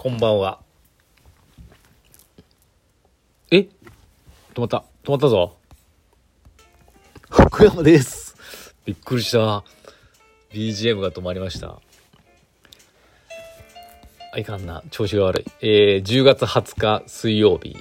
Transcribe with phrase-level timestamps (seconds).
[0.00, 0.60] こんばんは。
[3.50, 3.68] え？
[4.54, 4.84] 止まった。
[5.02, 5.56] 止まったぞ。
[7.28, 8.76] 福山です。
[8.84, 9.64] びっくりした。
[10.52, 11.80] BGM が止まりました。
[14.32, 14.84] あいかんな。
[14.92, 15.44] 調子が悪い。
[15.62, 17.76] えー、10月20日水曜日、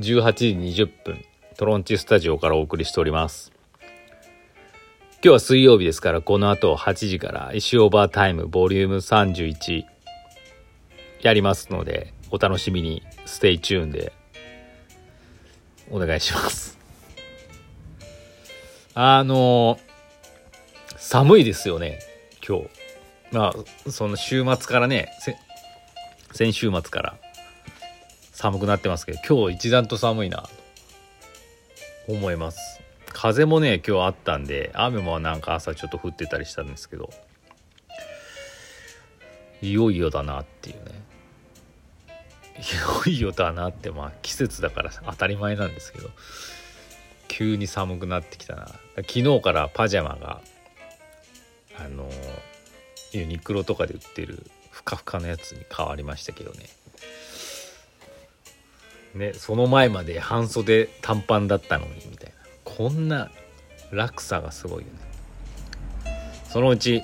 [0.00, 1.24] 18時20分、
[1.56, 3.52] トロンチスタジオからお送りしております。
[5.12, 9.92] 今日は水曜日ですから、この後8時から石オーバータイムボリューム31
[11.22, 14.12] やりますので、お楽しみに、 stay tune で、
[15.90, 16.78] お願いします。
[18.94, 19.78] あの
[20.96, 22.00] 寒いですよね、
[22.46, 22.68] 今日。
[23.30, 23.54] ま
[23.86, 25.08] あ、その週末からね、
[26.32, 27.16] 先週末から
[28.32, 30.48] 寒くなってますけど、今日一段と寒いな、
[32.06, 32.80] と思います。
[33.06, 37.10] 風もね、今日あったんで、雨もなんか朝ちょっと降ってたりしたんですけど、
[39.62, 41.11] いよいよだなっていうね。
[42.62, 46.10] よいよだなってまあ季節だから当たり前なんですけど
[47.28, 48.66] 急に寒くなってきたな。
[48.96, 50.42] 昨日からパジャマが
[51.78, 52.10] あの
[53.12, 56.66] ユニクロとかで売ってるふかふかのやつに変わりましたけどね。
[59.14, 62.36] ねその前まで半袖短パンだったのにみたいな。
[62.64, 63.30] こんな
[63.90, 66.12] 落差がすごいよね。
[66.50, 67.02] そのうち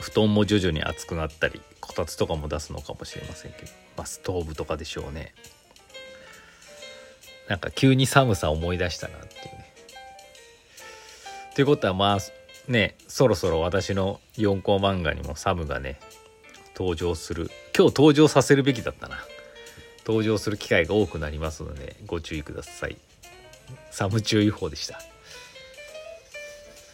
[0.00, 1.60] 布団も徐々に熱くなったり
[1.90, 5.34] こたつとかも出すのかもしれませんけど、まあ、ストーブとかでしょうね。
[7.48, 9.72] なんか急に寒さ思い出したなっていうね。
[11.56, 12.18] ということはまあ
[12.70, 15.98] ねそろそろ私の4コマ漫画にもサムがね
[16.76, 19.18] 登場する今日登場させるべきだったな。
[20.06, 22.96] 登場する機会が多くなりますのでご注意ください。
[23.90, 25.00] サム注意報でした。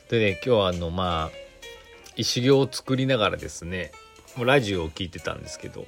[0.09, 1.47] でね今日はあのまあ
[2.17, 3.93] 石行を作りながらですね
[4.37, 5.87] もうラジオを聞いてたんですけど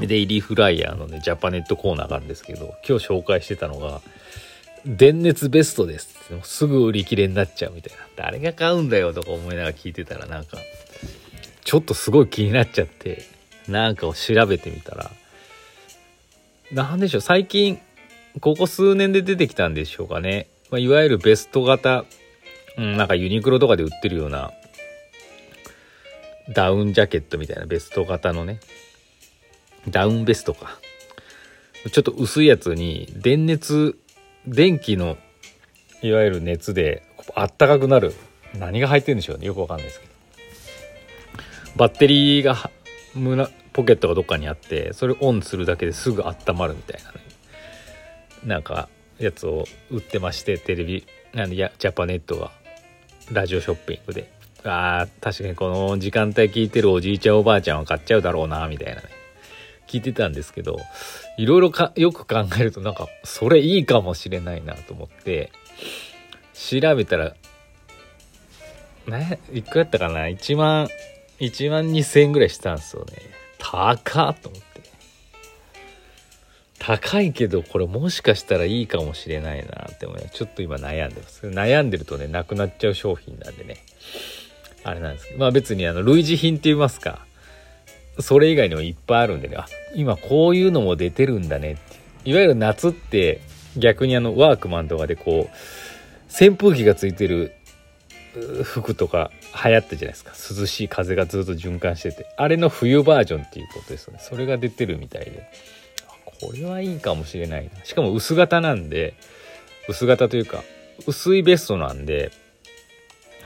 [0.00, 4.00] デイリーフライヤーのねジャパネットコーナーがあるんですけど今日紹介してたのが
[4.86, 8.04] 「電熱ベストです」ってすぐ売り切れになっちゃうみたいな。
[8.16, 10.58] 誰が買うんだよとか思いながら聞いてたらなんか
[11.64, 13.22] ちょっとすごい気になっちゃって
[13.66, 15.10] なんかを調べてみたら
[16.70, 17.80] なんでしょう最近
[18.40, 22.04] ここ数年で出てきたんでしょうかね、まあ、いわゆるベスト型
[22.76, 24.52] うん、なんかユニクロとかで売ってるような
[26.50, 28.60] ダウンジャケットみたいなベスト型のね。
[29.88, 30.78] ダウンベストか。
[31.90, 33.98] ちょっと薄いやつに電熱
[34.46, 35.16] 電気の
[36.02, 37.02] いわゆる熱で
[37.34, 38.14] あったかくなる。
[38.58, 39.46] 何が入ってるんでしょうね。
[39.46, 40.12] よくわかんないですけど。
[41.76, 42.70] バッテリーが
[43.14, 47.18] 胸ポケットがどっかにあってそれオンするだけですぐ温まるみたいなね。
[48.44, 48.88] なんか
[49.18, 52.50] やつを売ってましてテレビなんでやジャパネットが
[53.30, 54.39] ラジオショッピングで。
[54.64, 59.08] あー確かにこの時間帯聞いてるおじいちゃんおばあちゃんは買っちゃうだろうなみたいなね。
[59.86, 60.78] 聞いてたんですけど
[61.36, 65.50] いろいろかよく考えるとなんかそれいいかもしれないなと思って
[66.54, 67.34] 調べたら
[69.08, 70.88] ねいくらやったかな？1万
[71.40, 73.14] 1万2000円ぐらいしたんですよね。
[73.58, 74.68] 高っと思って。
[76.78, 81.46] 高いけどこれもしかしたらいいかもしれないなって思いちょっと今悩んでます。
[81.48, 83.78] 悩んでるとねなくなっちゃう商品なんでね。
[84.84, 87.26] あれなんですけどまあ別にあの類似品って言いますか
[88.18, 93.40] それ以外にもいっぱいあるんでねあ今こういうのも出てるんだねっていわゆる夏って
[93.76, 97.52] 逆にあのワークマンとかでこう扇風機がついてる
[98.62, 99.30] 服とか
[99.64, 100.60] 流行ったじゃないですか。
[100.60, 102.26] 涼しい風がずっと循環してて。
[102.36, 104.20] あれの冬バージョンっていうことですよね。
[104.22, 105.50] それが出てるみたいで。
[106.40, 107.84] これはいいかもしれないな。
[107.84, 109.14] しかも薄型なんで
[109.88, 110.62] 薄型というか
[111.06, 112.30] 薄いベストなんで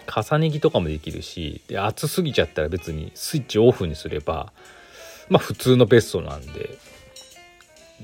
[0.04, 4.52] 重ね着とかもできるしで暑すぎちゃったら別にスイッチオフにすれば
[5.28, 6.78] まあ普通のベストなんで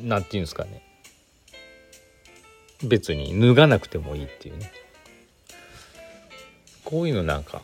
[0.02, 0.82] 何て言うんですかね。
[2.82, 4.72] 別に脱がなくてもいいっていうね。
[6.84, 7.62] こういうのなんか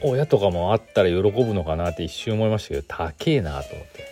[0.00, 4.04] 親とかもあったら喜ぶのかなって一瞬思いましたけど高えなと思って、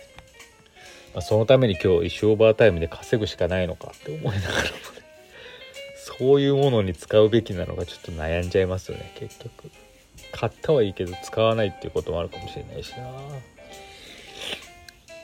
[1.13, 4.67] まあ、そのために今日一生オーバータイムで稼ぐしかないのかって思いながらも。
[4.67, 5.00] ね
[6.19, 9.11] そういうものに使うべきなのかちょっと悩んじゃいますよね。
[9.15, 9.71] 結局。
[10.31, 13.11] 買ったはいいけど使わないっていうこともあるかもしれないしな。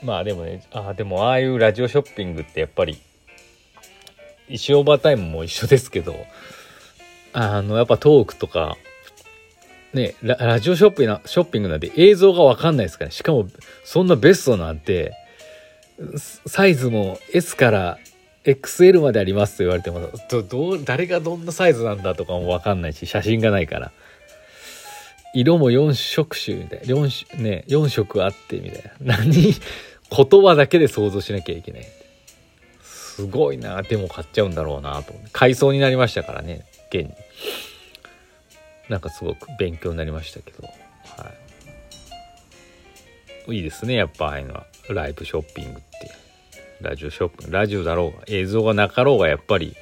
[0.02, 3.00] まあでもねあでもああいうラジオショッピングってやっぱり
[4.48, 6.16] 石オーバータイムも一緒ですけど
[7.32, 8.76] あのやっぱトークとか
[9.92, 13.48] ねララジオショッピングなショッピングなんて映像がわかんないですから、ね、しかも
[13.84, 15.12] そんなベストなんて
[16.46, 17.98] サイズも S から
[18.52, 20.00] XL までありますと言われても
[20.30, 23.92] どどう誰がどんなサイズなんだとかもわかんないし写真がないから
[25.34, 26.84] 色も4色種みたいな。
[26.86, 29.16] 4, ね、4色あってみたいな。
[29.18, 31.86] 何言葉だけで想像しなきゃいけない。
[32.82, 33.82] すごいな。
[33.82, 35.30] でも買っちゃうんだろうなと思って。
[35.32, 37.10] 買いそうになりましたからね、現に。
[38.88, 40.64] なんかすごく勉強になりましたけど。
[40.64, 40.72] は
[43.48, 43.56] い。
[43.56, 44.66] いいですね、やっぱああいうのは。
[44.88, 46.27] ライブショッピングって。
[46.80, 47.56] ラジオショッピング。
[47.56, 49.74] ラジオだろうが、映像がなかろうが、やっぱり、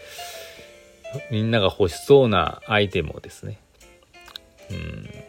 [1.31, 3.59] みんなが欲しそうなアイテムをですね。
[4.71, 5.27] うん。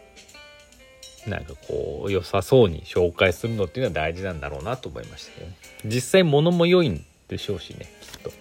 [1.27, 8.31] なんかこう良さそうに紹介するのっていうのは大事なんだろうなと思いましたけどね実際物も良いんでしょうしねきっと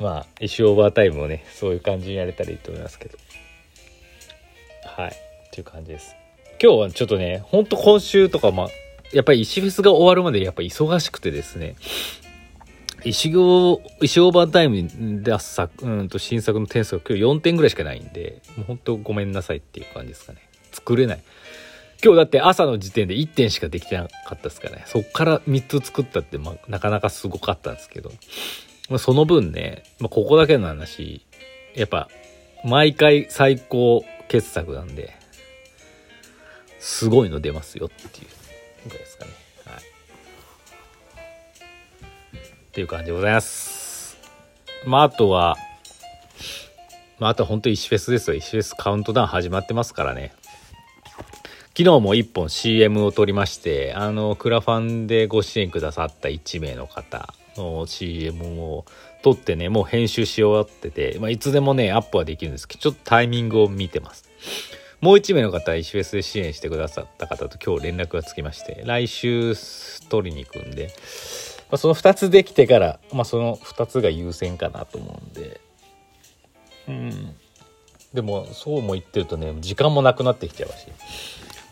[0.00, 3.18] うんまあ石オーバータイムをねそういう感じにやれたらいいと思いますけど
[4.86, 5.14] はいっ
[5.50, 6.14] ていう感じです
[6.62, 8.68] 今日はちょっとねほんと今週とかまあ
[9.12, 11.76] やっぱり石フェスが終わるまでやっぱ忙しくてですね
[13.04, 20.38] 石行、石オーバータイムに出す作、うんと新作の点数が今日4点ぐらいしかないんで、もう本当ごめんなさいっていう感じですかね。
[20.72, 21.20] 作れない。
[22.02, 24.84] 今日だって朝の時点で1点しかできてなかったですからね。
[24.86, 28.10] そっから3つ作ったって、まあ、なかなかすごかったんですけど、
[28.88, 31.24] まあ、その分ね、まあ、ここだけの話、
[31.74, 32.08] やっぱ、
[32.64, 35.14] 毎回最高傑作なんで、
[36.78, 38.39] すごいの出ますよっていう
[38.84, 39.30] ぐらいですかね
[39.66, 39.82] はい。
[42.36, 44.18] っていう感じでございます。
[44.86, 45.56] まあ、あとは、
[47.18, 48.36] まあ、あとは本当に石フェスですよ。
[48.36, 50.32] 石フェスカウントダウン始まってますからね。
[51.76, 58.84] 昨日も1本 CM を撮りまして、あの、クラファンでご支援くださった1名の方の CM を
[59.22, 64.28] 撮ってね、もう編集し終わってて、まあ、いつでもね、アップはできるんですけど、ちょっとタイミングを見てます。
[65.00, 69.54] もう1名の方、石フェスで支援してくださった方と今日連絡がつきまして、来週
[70.10, 70.92] 撮りに行くんで、
[71.70, 75.60] まあ、その2つできてから、まあ、その2つが優先かなと思うんで。
[76.88, 77.34] うん。
[78.12, 80.88] でもそうも言ってるとね時間もなくなってきちゃうし。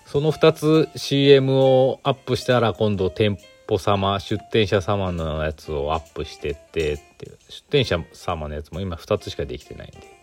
[0.06, 3.36] その2つ CM をアップしたら今度店
[3.69, 10.18] 舗様出店者様のやつをアップしてってって出店者様のやつも今2つしかできてないんで。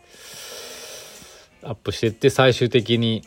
[1.65, 3.23] アップしてって最終的に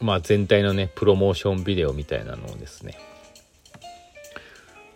[0.00, 2.98] まあ全体のねプロモーションビデオみたいなのをですね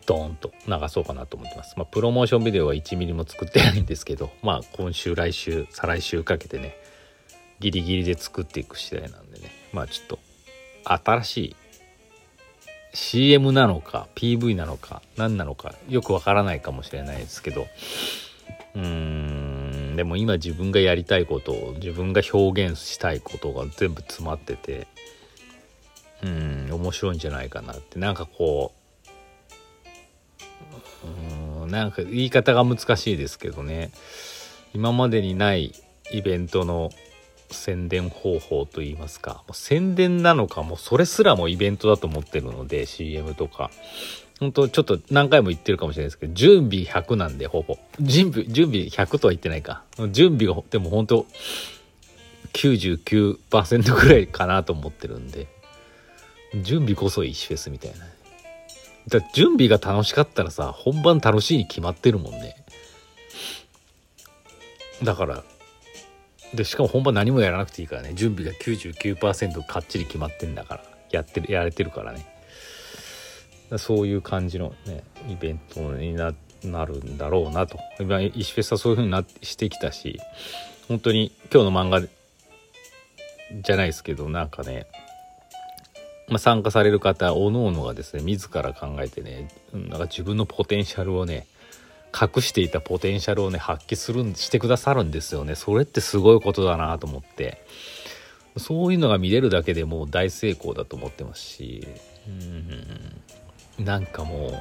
[0.07, 1.75] ドーンと流そうかなと思ってます。
[1.77, 6.77] まあ、プロモーションビデオは1ミリも作ってないんですけど、まあ、今週、来週、再来週かけてね、
[7.59, 10.19] ギリギリで作っていく次第なんでね、まあ、ちょっと、
[10.85, 11.57] 新しい
[12.95, 17.67] CM なのか、PV なのか、何なのか、よくわからないかもしれないですけど、
[18.75, 19.36] うーん、
[19.97, 24.87] でも今自分がやりたいことを、自分が表現したいことが全部詰まってて、
[26.23, 28.73] うん、面白いんじゃないかなって、なんかこ
[31.05, 33.91] う、うんなんか言い方が難しいですけどね。
[34.75, 35.73] 今までにない
[36.13, 36.91] イベントの
[37.51, 43.71] 宣伝方法といいますかもう宣伝なのかもそれすらもイベントだと思ってるので CM とか。
[44.39, 47.79] 本当ちょっと何回も言ってるかもしれないですけど準備100なんでほぼ。
[48.01, 49.83] 準備準備100とは言ってないか。
[50.11, 51.27] 準備がでも本当
[52.53, 55.47] 99%ぐらいかなと思ってるんで。
[56.63, 58.07] 準備こそ石フェスみたいな。
[59.09, 62.57] だ準備が楽しかったらさ本番楽しいに決まってるもんね。
[65.03, 65.45] だから
[66.55, 68.13] でしかも本番何もやらなくていいからね。
[68.15, 70.85] 準備が99%かっちり決まってんだから。
[71.11, 72.36] やってるやれてるからね。
[73.79, 76.33] そういう感じのねイベントにな
[76.85, 77.79] るんだろうなと。
[78.01, 80.19] 今石フェスはそういう風になしてきたし
[80.89, 84.87] 本当に今日の漫画じゃないですけどなんかね
[86.29, 91.47] まあ、参加される方おのおのがですね自ら考えてねなんか自分のポテンシャルをね
[92.13, 95.55] 隠していたポテンシャルをね発揮するしてくださるんですよね。
[95.55, 97.63] それってすごいことだなと思って。
[98.57, 101.87] そういうのが見れるだけでもう大成功だと思ってますし。
[102.27, 103.23] うん。
[103.79, 104.53] なんかもう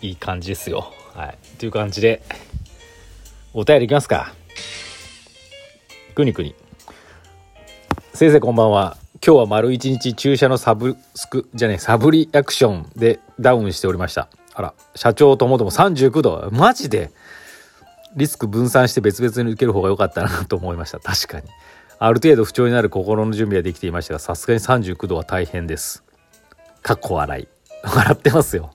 [0.00, 0.92] いい感じですよ。
[1.14, 1.38] はい。
[1.58, 2.22] という感じで
[3.54, 4.34] お便りいきますか。
[6.14, 6.54] くにくに。
[8.12, 8.96] 先生こんばんは。
[9.24, 14.28] 今日は丸一日注射のサブスクじゃねサブリアクションでダウンしておりました。
[14.54, 17.10] あら社長ともども39度マジで
[18.16, 21.00] リスク分散して別々に受ける方が良かったなと思いました。
[21.00, 21.48] 確かに。
[21.98, 26.04] ある程度不調になる心の準備はできていましたがさすがに39度は大変です。
[26.88, 27.48] かっこ笑い
[27.84, 28.70] 笑ってますよ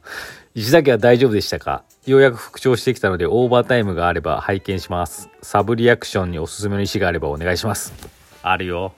[0.56, 1.84] 石崎は大丈夫でしたか？
[2.06, 7.92] ようやく復調してきたのでオーバータイムがあれば拝見しますサブリアクションにおすすめの石があればお願いします
[8.44, 8.94] あるよ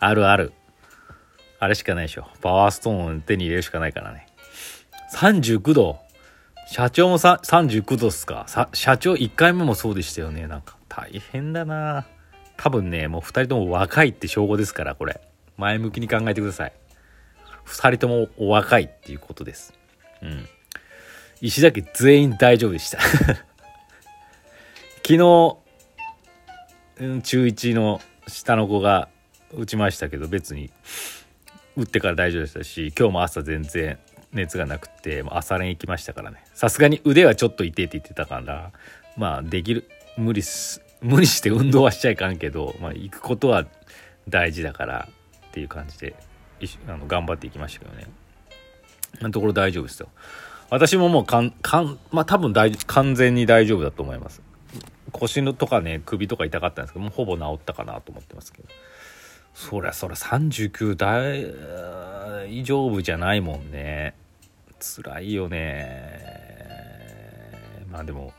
[0.00, 0.52] あるある。
[1.60, 2.26] あれしかないでしょ。
[2.40, 4.26] パワーストーンを手に入れるしかないからね。
[5.14, 5.98] 39度。
[6.66, 8.46] 社長もさ39度っすか？
[8.72, 10.46] 社長1回目もそうでしたよね。
[10.46, 10.76] なんか。
[10.88, 12.06] 大変だな
[12.56, 15.20] 多分ねもう2人とも若いって称号ですからこれ
[15.58, 16.72] 前向きに考えてください
[17.70, 19.72] 2人ともお若いっていうことです。
[20.22, 20.48] うん。
[21.40, 23.00] 石田家全員大丈夫でした。
[25.02, 25.56] 昨日、
[27.22, 29.08] 中1の下の子が
[29.54, 30.70] 打ちましたけど別に
[31.76, 33.98] 打ってから大丈夫でしたし今日も朝全然
[34.32, 36.44] 熱がなくてもう朝練行きましたからね。
[36.54, 38.70] さすがに腕はちょっと痛いって言ってたから
[39.16, 43.66] まあできる無理す無理して運動はしちゃいかんけど、まあ、行くことは
[44.28, 45.08] 大事だから
[45.48, 46.14] っていう感じで。
[46.88, 48.06] あの頑張っていきましたけどね。
[49.18, 50.08] 今のところ大丈夫ですよ。
[50.70, 54.42] 私ももうかんかんまあ多分大完全に大丈夫だと思います。
[55.12, 58.68] 腰のとかね首とか痛かったんですけどもうほぼ治ったかなと思ってますけど。
[59.54, 64.14] そりゃそりゃ39大丈夫じゃないもんね。
[64.78, 66.60] 辛いよね。
[67.90, 68.32] まあでも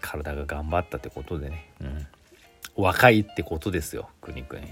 [0.00, 2.06] 体が頑張ったってことでね、うん、
[2.76, 4.68] 若いってことですよくにくに、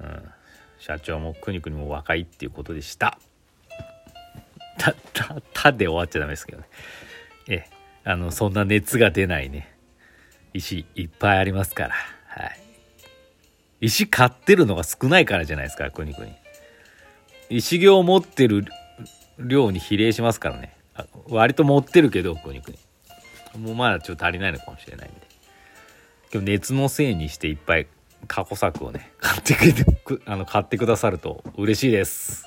[0.00, 0.22] うん、
[0.78, 3.18] 社長もくにくにも若いっていうことでした。
[4.78, 6.68] たたたで終わっちゃダメですけどね。
[7.48, 7.78] ええ。
[8.04, 9.74] あのそんな熱が出ないね。
[10.54, 11.94] 石いっぱいありますから。
[12.26, 12.60] はい。
[13.80, 16.32] 石買ってるのが少ないからじゃないですかくにくに。
[17.50, 18.64] 石行を持ってる
[19.38, 20.74] 量に比例しますからね。
[21.28, 22.78] 割と持ってるけどくにくに。
[23.60, 25.20] もうまだちょっと足りないのかもしれないんで。
[26.32, 27.86] 今日熱のせいにしていっぱい
[28.26, 32.44] 過去作をね買ってくれてくあの買ってくださると嬉しいです。